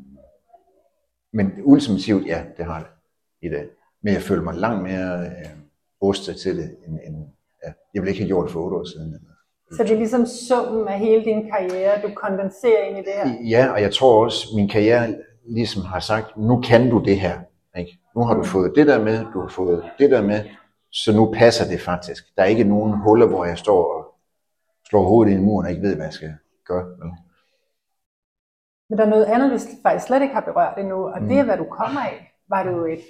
[1.32, 2.88] men ultimativt, ja, det har det
[3.42, 3.68] i dag.
[4.02, 5.50] Men jeg føler mig langt mere øh,
[6.02, 7.26] rustet til det, end, end
[7.94, 9.06] jeg ville ikke have gjort for otte år siden.
[9.14, 9.32] Eller,
[9.76, 13.34] Så det er ligesom summen af hele din karriere, du kondenserer ind i det her?
[13.50, 15.14] Ja, og jeg tror også, min karriere
[15.48, 17.40] ligesom har sagt, nu kan du det her.
[17.78, 17.98] Ikke?
[18.16, 20.40] Nu har du fået det der med, du har fået det der med,
[20.92, 22.24] så nu passer det faktisk.
[22.36, 24.14] Der er ikke nogen huller, hvor jeg står og
[24.88, 26.84] slår hovedet i en mur og ikke ved, hvad jeg skal gøre.
[26.84, 27.10] Vel?
[28.90, 31.28] Men der er noget andet, vi faktisk slet ikke har berørt endnu, og Mm.
[31.28, 32.30] det er, hvad du kommer af.
[32.48, 33.00] Var du et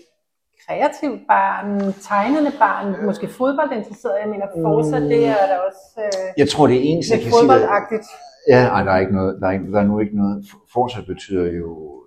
[0.66, 4.14] kreativt barn, tegnende barn, måske fodboldinteresseret?
[4.22, 7.32] Jeg mener, fortsat det er der også øh, Jeg tror, det eneste, jeg lidt kan
[7.32, 8.06] sige, fodboldagtigt
[8.48, 10.44] ja, ej, der er ikke noget, der er, der er nu ikke noget.
[10.72, 12.00] Fortsat betyder jo,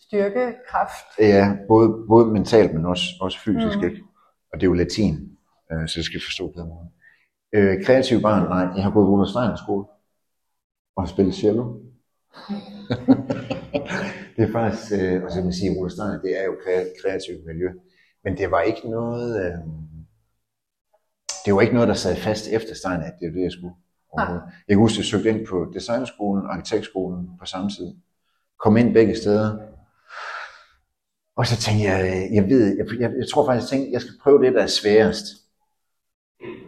[0.00, 1.04] styrke, kraft.
[1.18, 3.84] ja, både, både mentalt, men også, også fysisk, Mm.
[3.84, 3.96] ikke?
[4.52, 5.14] Og det er jo latin,
[5.72, 6.88] øh, så det skal forstå på den måde.
[7.54, 9.84] Øh, kreativ barn, nej, jeg har gået i Rudolf Steiner skole
[10.96, 11.64] og spillet cello.
[14.36, 17.46] det er faktisk, øh, og så kan man sige, Steiner, det er jo kre- kreativt
[17.46, 17.68] miljø.
[18.24, 19.58] Men det var ikke noget, øh,
[21.44, 23.74] det var ikke noget, der sad fast efter Steiner, at det var det, jeg skulle.
[24.10, 24.42] overhovedet.
[24.68, 27.94] Jeg kan huske, at jeg søgte ind på designskolen og arkitektskolen på samme tid.
[28.64, 29.58] Kom ind begge steder.
[31.36, 34.00] Og så tænkte jeg, øh, jeg ved, jeg, jeg, jeg tror faktisk, jeg tænkte, jeg
[34.00, 35.24] skal prøve det, der er sværest.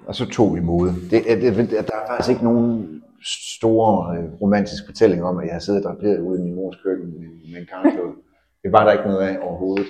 [0.07, 0.88] Og så tog vi mod.
[1.11, 3.02] Det, det, det, der er faktisk ikke nogen
[3.54, 7.06] store øh, romantisk fortælling om, at jeg har siddet draperet ude i min mors køkken
[7.20, 8.14] med, med en karklod.
[8.62, 9.86] Det var der ikke noget af overhovedet.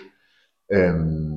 [0.72, 1.32] Øhm,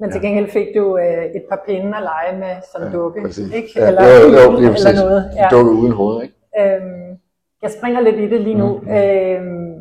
[0.00, 0.26] Men til Ja.
[0.26, 3.52] gengæld fik du øh, et par pinde at lege med som Ja, dukke, præcis.
[3.54, 3.68] ikke?
[3.76, 5.00] Ja, Eller, jo, jo, jo, lige eller præcis.
[5.00, 5.30] noget.
[5.36, 5.48] Ja.
[5.50, 6.34] dukke uden hoved, ikke?
[6.60, 7.16] Øhm,
[7.62, 8.68] jeg springer lidt i det lige nu.
[8.78, 8.88] Mhm.
[8.88, 9.74] Øhm,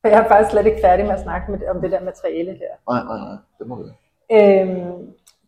[0.00, 2.50] for jeg er faktisk slet ikke færdig med at snakke med, om det der materiale
[2.62, 2.72] her.
[2.90, 3.98] Nej, nej, nej, det må du gøre.
[4.36, 4.96] Øhm,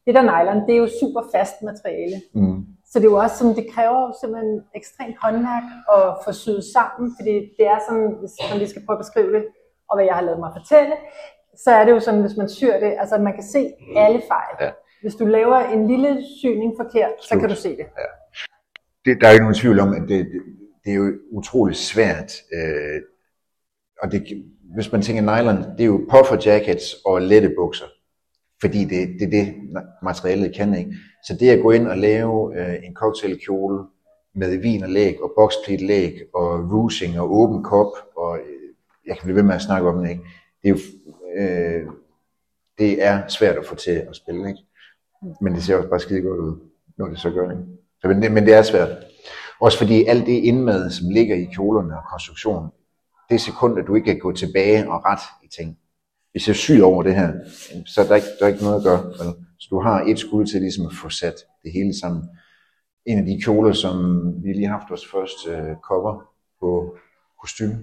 [0.07, 2.17] det der nylon, det er jo super fast materiale.
[2.35, 2.67] Mm.
[2.95, 6.65] Så det er jo også sådan, det kræver jo simpelthen ekstremt håndværk at få syet
[6.77, 9.45] sammen, fordi det er sådan, hvis man lige skal prøve at beskrive det,
[9.89, 10.95] og hvad jeg har lavet mig fortælle,
[11.65, 13.63] så er det jo sådan, hvis man syr det, altså man kan se
[13.97, 14.55] alle fejl.
[14.61, 14.71] Ja.
[15.03, 17.41] Hvis du laver en lille syning forkert, så Slut.
[17.41, 17.87] kan du se det.
[19.05, 20.41] det, der er jo ikke nogen tvivl om, at det, det,
[20.85, 22.31] det er jo utroligt svært.
[22.57, 22.99] Øh,
[24.03, 24.21] og det,
[24.75, 27.87] hvis man tænker nylon, det er jo puffer jackets og lette bukser.
[28.65, 29.55] Fordi det, det er det,
[30.03, 30.75] materialet kan.
[30.75, 30.95] Ikke?
[31.27, 33.85] Så det at gå ind og lave øh, en cocktailkjole
[34.35, 38.75] med vin og læg og boxplit læg og rusing og åben kop, og øh,
[39.07, 40.23] jeg kan blive ved med at snakke om det, ikke?
[40.63, 40.79] det er jo
[41.37, 41.87] øh,
[42.79, 44.61] det er svært at få til at spille, ikke?
[45.41, 46.57] men det ser også bare skide godt ud,
[46.99, 47.51] når det så gør.
[47.51, 47.63] Ikke?
[48.01, 48.89] Så, men, det, men det er svært.
[49.61, 52.71] Også fordi alt det indmad, som ligger i kjolerne og konstruktionen,
[53.31, 55.79] det sekund, at du ikke kan gå tilbage og ret i ting
[56.35, 57.33] vi jeg syr over det her,
[57.87, 59.05] så er der ikke, der er ikke noget at gøre.
[59.05, 59.35] Vel?
[59.59, 62.29] Så du har et skud til ligesom at få sat det hele sammen.
[63.07, 63.97] En af de kjoler, som
[64.43, 66.23] vi lige har haft vores første øh, cover
[66.61, 66.97] på
[67.41, 67.79] kostume,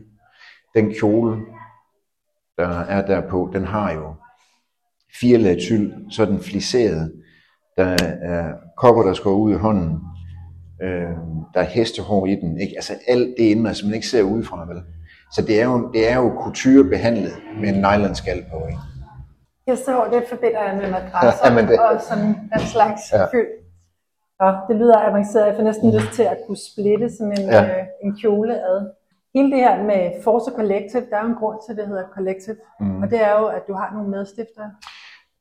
[0.76, 1.42] den kjole,
[2.58, 4.16] der er derpå, den har jo
[5.20, 7.14] fire lag tyld, så er den fliseret.
[7.78, 10.00] Der er kopper, der skal ud i hånden.
[10.84, 11.16] Øh,
[11.54, 12.62] der er hestehår i den.
[12.62, 12.74] Ikke?
[12.76, 14.68] Altså alt det indre, som man ikke ser udefra.
[14.68, 14.84] Vel?
[15.32, 18.58] Så det er jo, det er jo couture behandlet med en nylonskal på.
[18.67, 18.80] Ikke?
[19.67, 23.26] Hestehår, det forbinder jeg med madrasser Ja, det- og sådan den slags Ja.
[23.26, 23.48] fyld.
[24.41, 25.46] Ja, det lyder avanceret.
[25.48, 27.63] Jeg får næsten lyst til at kunne splitte sådan en, Ja.
[27.63, 28.89] øh, en kjole ad.
[29.36, 32.04] Hele det her med Force Collective, der er jo en grund til, at det hedder
[32.13, 32.56] Collective.
[32.80, 33.02] Mm.
[33.04, 34.72] Og det er jo, at du har nogle medstiftere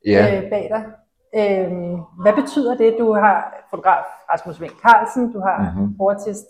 [0.05, 0.83] Ja, øh, bag dig.
[1.39, 2.95] Øhm, hvad betyder det?
[2.99, 5.81] Du har fotograf Rasmus Vink Carlsen, du har Mhm.
[5.81, 6.45] mm-hmm.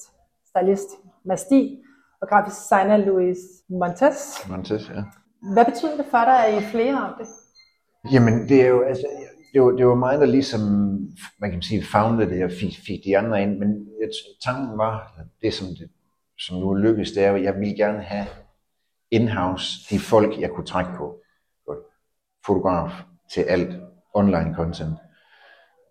[0.50, 0.90] stylist
[1.26, 1.84] Masti
[2.22, 3.38] og grafisk designer Louis
[3.70, 4.48] Montes.
[4.50, 5.04] Montes, ja.
[5.54, 7.28] Hvad betyder det for dig, at I er flere om det?
[8.14, 9.08] Jamen, det er jo, altså,
[9.54, 10.62] det var, det var mig, der ligesom,
[11.40, 14.10] man kan sige, founded det og fik, fik de andre ind, men jeg,
[14.46, 15.90] tanken var, det som, det,
[16.40, 18.26] som nu lykkes, det er at jeg ville gerne have
[19.12, 21.18] in-house de folk, jeg kunne trække på.
[22.46, 22.92] Fotograf
[23.34, 23.82] til alt
[24.14, 24.94] online content.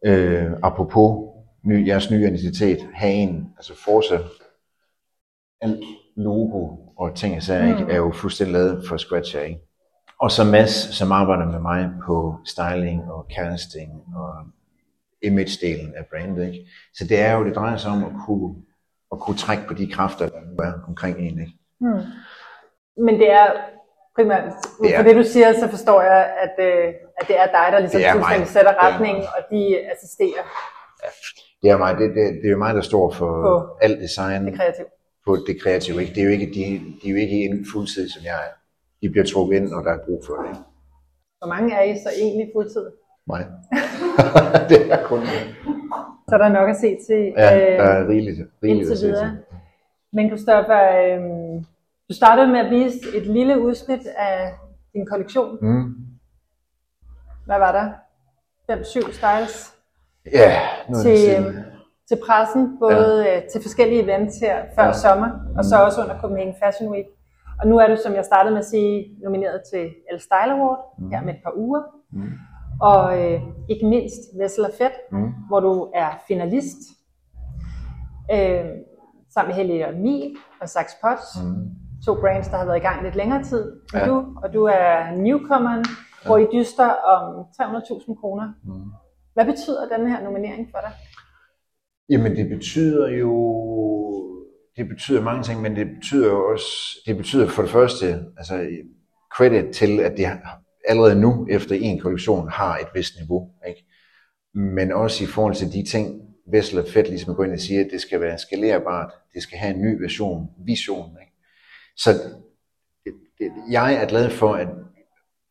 [0.05, 1.31] Øh, apropos
[1.65, 4.19] ny, jeres nye identitet, hagen, altså Forza,
[5.61, 5.85] alt
[6.17, 9.61] logo og ting og sager, ikke, er jo fuldstændig lavet for scratch af, ikke?
[10.21, 14.33] Og så Mads, som arbejder med mig på styling og casting og
[15.27, 16.47] image-delen af brandet.
[16.47, 16.71] Ikke?
[16.95, 18.55] Så det er jo, det drejer sig om at kunne,
[19.13, 21.41] at kunne trække på de kræfter, der nu er omkring en.
[21.41, 21.53] Ikke?
[21.81, 22.03] Hmm.
[23.05, 23.47] Men det er
[24.17, 24.45] primært,
[24.81, 27.67] ud Det fra det du siger, så forstår jeg, at, øh, at det er dig,
[27.73, 30.45] der ligesom fuldstændig sætter er retningen, og de assisterer
[31.63, 34.47] Det er, mig, det, det, det er jo mig, der står for På alt design
[34.47, 34.87] det kreative.
[35.31, 36.01] På det kreative.
[36.03, 36.15] Ikke?
[36.15, 36.65] Det er jo ikke, de,
[37.03, 38.53] de er jo ikke en fuldtid, som jeg er.
[39.03, 40.49] De bliver trukket ind, når der er brug for det.
[40.49, 40.61] Ikke?
[41.39, 42.87] Hvor mange er I så egentlig fuldtid?
[43.27, 43.43] Mig.
[44.71, 45.21] det er kun
[46.29, 49.07] Så er der nok at se til Ja, øh, der er rigeligt, rigeligt at se
[49.07, 49.25] videre.
[49.31, 49.39] til.
[50.13, 51.21] Men Christoffer, øh,
[52.09, 54.53] du startede med at vise et lille udsnit af
[54.93, 55.59] din kollektion.
[55.63, 55.95] Mm.
[57.47, 57.89] Hvad var der?
[58.77, 59.75] 5-7 styles
[60.33, 61.65] Ja, nu til, øh, sådan.
[62.11, 63.41] Til pressen, både ja.
[63.53, 64.93] til forskellige events her før Ja.
[64.93, 67.07] sommer, og så også under Copenhagen Fashion Week.
[67.61, 68.95] Og nu er du, som jeg startede med at sige,
[69.25, 71.11] nomineret til El Style Award mm.
[71.11, 71.83] her med et par uger.
[72.13, 72.23] Mm.
[72.81, 75.33] Og øh, ikke mindst Vessel og Fedt, Mm.
[75.49, 76.79] hvor du er finalist.
[78.35, 78.65] Øh,
[79.35, 81.29] sammen med Helge og Mi og Sax Potts.
[81.45, 81.69] Mm.
[82.07, 84.07] To brands, der har været i gang lidt længere tid end Ja.
[84.07, 84.27] du.
[84.43, 86.27] Og du er newcomeren, ja.
[86.29, 88.53] hvor I dyster om 300.000 kroner.
[88.65, 88.91] Mm.
[89.35, 90.93] Hvad betyder den her nominering for dig?
[92.11, 93.33] Jamen det betyder jo,
[94.77, 98.69] det betyder mange ting, men det betyder jo også, det betyder for det første, altså
[99.37, 100.27] credit til, at det
[100.89, 103.85] allerede nu efter en kollektion har et vist niveau, ikke?
[104.55, 106.21] Men også i forhold til de ting,
[106.53, 109.59] Vessel og Fett ligesom går ind og siger, at det skal være skalerbart, det skal
[109.59, 111.33] have en ny version, vision, ikke?
[111.97, 112.11] Så
[113.05, 114.69] det, det, jeg er glad for, at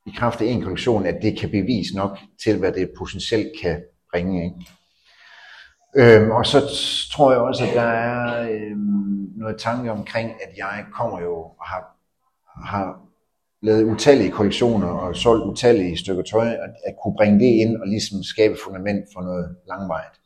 [0.07, 3.83] i kraft af en kollektion, at det kan bevise nok til, hvad det potentielt kan
[4.11, 4.55] bringe, ikke?
[5.95, 6.59] Øhm, og så
[7.11, 11.65] tror jeg også, at der er øhm, noget tanke omkring, at jeg kommer jo og
[11.65, 11.95] har,
[12.65, 13.01] har
[13.61, 17.87] lavet utallige kollektioner og solgt utallige stykker tøj, at, at kunne bringe det ind og
[17.87, 20.19] ligesom skabe fundament for noget langvejt.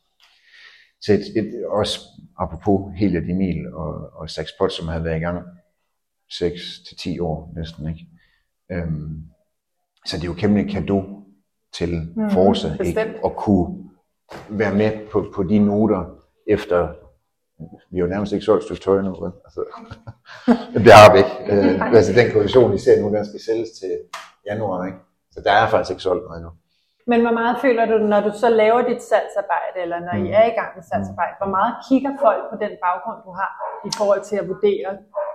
[1.02, 1.99] Så et, et, også
[2.39, 5.39] apropos Heliot Emil og, og Sax Pot, som havde været i gang
[6.34, 8.08] 6-10 år næsten, ikke?
[8.71, 9.23] Øhm,
[10.06, 11.04] så det er jo kæmpe kado
[11.73, 13.02] til Mhm, Forza, ikke?
[13.26, 13.89] At kunne
[14.49, 16.03] være med på, på de noter
[16.47, 16.88] efter
[17.91, 19.31] vi har jo nærmest ikke solgt stykke tøj nu, vel?
[19.47, 19.62] Altså,
[20.86, 21.36] det har vi ikke.
[21.53, 23.91] Øh, altså den kollektion, I ser nu, den skal sælges til
[24.49, 24.97] januar, ikke?
[25.33, 26.51] Så der er faktisk ikke solgt noget endnu.
[27.12, 30.38] Men hvor meget føler du, når du så laver dit salgsarbejde, eller når I Mm.
[30.39, 33.49] er i gang med salgsarbejde, hvor meget kigger folk på den baggrund, du har,
[33.89, 34.89] i forhold til at vurdere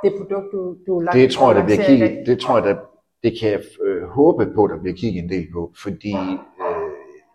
[0.04, 2.64] det produkt, du, du langt, Det tror jeg, der bliver i kigget, det tror jeg,
[2.68, 2.76] der,
[3.24, 6.12] det kan jeg øh, håbe på, der bliver kigget en del på, fordi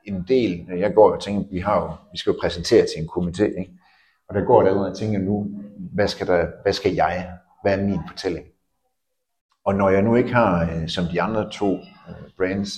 [0.05, 3.09] en del, jeg går og tænker, vi har jo, vi skal jo præsentere til en
[3.09, 3.71] komité, ikke?
[4.29, 5.47] og der går jeg allerede og tænker nu,
[5.93, 7.29] hvad skal, der, hvad skal jeg,
[7.61, 8.45] hvad er min fortælling?
[9.65, 11.73] Og når jeg nu ikke har, øh, som de andre to
[12.09, 12.69] øh, brands,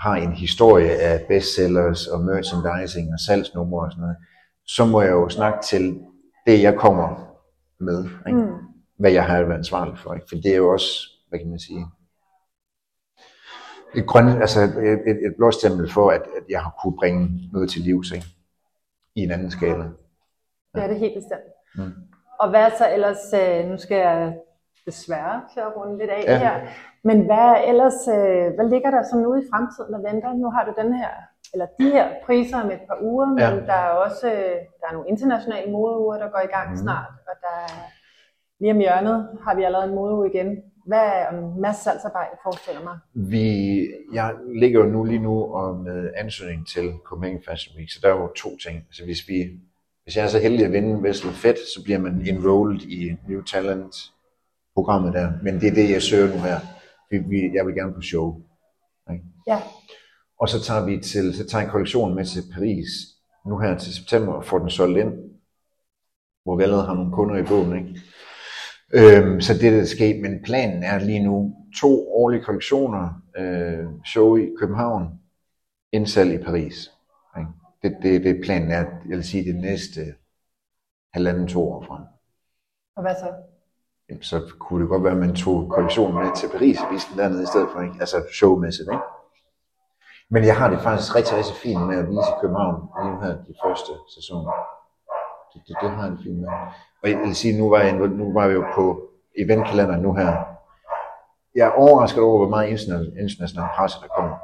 [0.00, 4.16] har en historie af bestsellers og merchandising og salgsnumre og sådan noget,
[4.66, 6.00] så må jeg jo snakke til
[6.46, 7.36] det, jeg kommer
[7.80, 8.04] med.
[8.26, 8.38] Ikke?
[8.38, 8.52] Mm.
[8.98, 10.14] hvad jeg har været ansvarlig for.
[10.14, 10.26] Ikke?
[10.28, 10.90] For det er jo også,
[11.28, 11.86] hvad kan man sige,
[13.94, 17.70] et, grøn, altså et, et, et blåstempel for, at, at jeg har kunne bringe noget
[17.70, 18.26] til livs ikke?
[19.14, 19.84] i en anden skala.
[20.74, 21.48] Det er det helt bestemt.
[21.76, 21.92] Mm.
[22.40, 24.36] Og hvad så ellers, øh, nu skal jeg
[24.86, 26.32] desværre til at runde lidt af Ja.
[26.32, 26.38] ja.
[26.38, 26.66] her,
[27.04, 30.32] men hvad er ellers, øh, hvad ligger der sådan ude i fremtiden og venter?
[30.32, 31.08] Nu har du den her,
[31.52, 33.50] eller de her priser om et par uger, men Ja.
[33.70, 36.76] der er også øh, der er nogle internationale modeuger, der går i gang Mm.
[36.76, 37.72] snart, og der er,
[38.60, 40.50] lige om hjørnet har vi allerede en modeuge igen.
[40.86, 42.98] Hvad er en masse salgsarbejde, forestiller mig?
[43.14, 47.98] Vi, jeg ligger jo nu lige nu og med ansøgning til Copenhagen Fashion Week, så
[48.02, 48.76] der er jo to ting.
[48.76, 49.60] Altså hvis, vi,
[50.02, 53.42] hvis jeg er så heldig at vinde Vessel Fedt, så bliver man enrolled i New
[53.42, 53.94] Talent
[54.74, 55.32] programmet der.
[55.42, 56.58] Men det er det, jeg søger nu her.
[57.10, 58.42] Vi, jeg vil gerne på show.
[59.12, 59.24] Ikke?
[59.46, 59.62] Ja,
[60.40, 62.88] Og så tager vi til, så tager jeg kollektionen med til Paris
[63.46, 65.12] nu her til september og får den solgt ind,
[66.44, 67.76] hvor vi allerede har nogle kunder i bogen.
[67.78, 68.00] Ikke?
[68.94, 70.20] Øhm, så det er der sker.
[70.22, 75.20] Men planen er lige nu to årlige kollektioner, øh, show i København,
[75.92, 76.90] indsalg i Paris.
[77.38, 77.50] Ikke?
[77.82, 80.00] Det, det, det planen er, jeg vil sige, det næste
[81.12, 82.02] halvanden to år frem.
[82.96, 83.32] og hvad så?
[84.08, 87.10] Jamen, så kunne det godt være, at man tog kollektionen med til Paris og viste
[87.10, 87.96] den dernede i stedet for, ikke?
[88.00, 88.88] altså showmæssigt.
[88.92, 89.04] Ikke?
[90.30, 93.20] Men jeg har det faktisk rigtig, rigtig fint med at vise i København lige nu
[93.20, 94.75] her de første sæsoner.
[95.56, 96.48] Det, det, det har det fint med.
[97.02, 98.84] Og jeg vil sige, nu var, jeg, nu var vi jo på
[99.38, 100.32] eventkalenderen nu her.
[101.54, 104.36] Jeg er overrasket over, hvor meget international, international presse der kommer.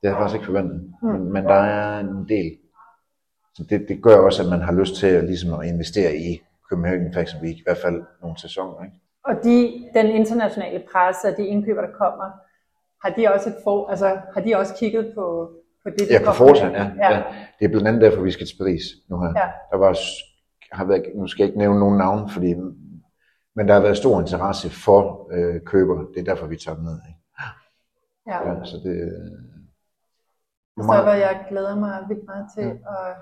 [0.00, 0.94] Det har jeg faktisk ikke forventet.
[1.02, 1.08] Mm.
[1.08, 2.58] Men, men der er en del.
[3.54, 6.40] Så det, det gør også, at man har lyst til at, ligesom at investere i
[6.68, 8.84] Copenhagen Fashion Week, i hvert fald nogle sæsoner.
[8.84, 8.96] Ikke?
[9.24, 12.30] Og de, den internationale presse og de indkøber, der kommer,
[13.04, 15.50] har de også, et for, altså, har de også kigget på,
[15.86, 17.10] på det, Ja, på Forza, ja, ja.
[17.14, 17.22] ja.
[17.58, 19.32] Det er blandt andet derfor, vi skal til Paris nu her.
[19.36, 19.46] Ja.
[19.70, 19.92] Der var,
[20.72, 22.54] har været, nu skal jeg ikke nævne nogen navn, fordi,
[23.56, 25.96] men der har været stor interesse for øh, køber.
[26.14, 26.98] Det er derfor, vi tager ned.
[27.08, 27.20] Ikke?
[28.26, 28.38] ja.
[28.58, 28.96] Ja, så det,
[30.80, 32.62] Så hvad jeg glæder mig vildt meget til
[32.94, 33.14] at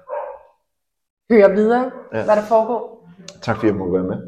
[1.31, 2.19] høre videre, Ja.
[2.19, 2.25] ja.
[2.25, 3.09] hvad der foregår.
[3.43, 4.19] tak fordi jeg måtte være med.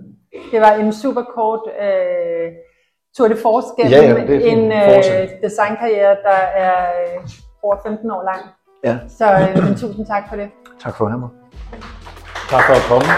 [0.53, 2.53] Det var en super kort øh,
[3.17, 7.29] tour de force gennem Ja, ja, en øh, designkarriere, der er øh,
[7.67, 8.43] over 15 år lang.
[8.85, 10.49] Ja, Så øh, men tusind tak for det.
[10.81, 11.31] tak for at have mig.
[12.51, 13.09] Tak for at komme.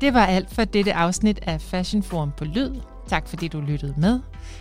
[0.00, 2.70] Det var alt for dette afsnit af Fashion Forum på Lyd.
[3.08, 4.20] Tak fordi du lyttede med.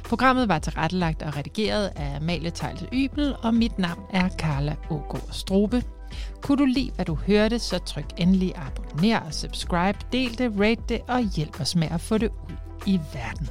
[0.09, 5.27] Programmet var tilrettelagt og redigeret af Amalie Tejlte Ybel, og mit navn er Carla Ågaard
[5.31, 5.83] Strobe.
[6.41, 10.81] Kunne du lide, hvad du hørte, så tryk endelig abonner og subscribe, del det, rate
[10.89, 13.49] det og hjælp os med at få det ud i verden.